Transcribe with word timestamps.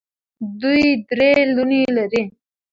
دوی 0.61 0.83
درې 1.09 1.31
لوڼې 1.55 1.81
لري. 1.97 2.23